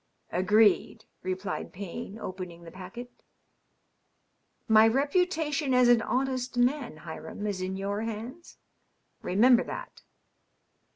*^ 0.33 0.35
Agreed," 0.39 1.05
replied 1.21 1.71
Payne, 1.71 2.17
opening 2.17 2.63
the 2.63 2.71
packet." 2.71 3.11
My 4.77 4.87
reputation 4.87 5.75
as 5.75 5.87
an 5.89 6.01
honest 6.01 6.57
man, 6.57 6.97
Hiram, 6.97 7.45
is 7.45 7.61
in 7.61 7.77
your 7.77 8.01
hands. 8.01 8.57
Re 9.21 9.35
member 9.35 9.63
that." 9.65 10.01